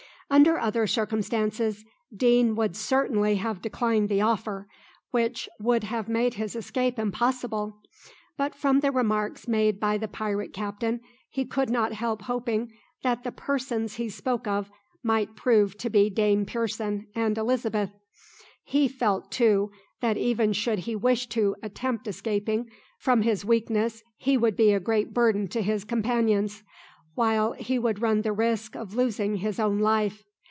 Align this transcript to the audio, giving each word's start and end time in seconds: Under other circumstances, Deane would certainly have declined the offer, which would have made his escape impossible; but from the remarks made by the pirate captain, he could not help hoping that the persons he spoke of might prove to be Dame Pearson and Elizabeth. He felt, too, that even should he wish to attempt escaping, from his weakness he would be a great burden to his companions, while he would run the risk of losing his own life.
Under 0.33 0.57
other 0.57 0.87
circumstances, 0.87 1.83
Deane 2.15 2.55
would 2.55 2.77
certainly 2.77 3.35
have 3.35 3.61
declined 3.61 4.07
the 4.07 4.21
offer, 4.21 4.65
which 5.09 5.49
would 5.59 5.83
have 5.83 6.07
made 6.07 6.35
his 6.35 6.55
escape 6.55 6.97
impossible; 6.97 7.75
but 8.37 8.55
from 8.55 8.79
the 8.79 8.93
remarks 8.93 9.45
made 9.49 9.77
by 9.77 9.97
the 9.97 10.07
pirate 10.07 10.53
captain, 10.53 11.01
he 11.29 11.43
could 11.43 11.69
not 11.69 11.91
help 11.91 12.21
hoping 12.23 12.71
that 13.03 13.25
the 13.25 13.31
persons 13.33 13.95
he 13.95 14.07
spoke 14.07 14.47
of 14.47 14.71
might 15.03 15.35
prove 15.35 15.77
to 15.79 15.89
be 15.89 16.09
Dame 16.09 16.45
Pearson 16.45 17.07
and 17.13 17.37
Elizabeth. 17.37 17.89
He 18.63 18.87
felt, 18.87 19.31
too, 19.33 19.71
that 19.99 20.15
even 20.15 20.53
should 20.53 20.79
he 20.79 20.95
wish 20.95 21.27
to 21.27 21.57
attempt 21.61 22.07
escaping, 22.07 22.71
from 22.97 23.23
his 23.23 23.43
weakness 23.43 24.01
he 24.15 24.37
would 24.37 24.55
be 24.55 24.71
a 24.71 24.79
great 24.79 25.13
burden 25.13 25.49
to 25.49 25.61
his 25.61 25.83
companions, 25.83 26.63
while 27.13 27.51
he 27.53 27.77
would 27.77 28.01
run 28.01 28.21
the 28.21 28.31
risk 28.31 28.73
of 28.73 28.95
losing 28.95 29.35
his 29.35 29.59
own 29.59 29.77
life. 29.77 30.23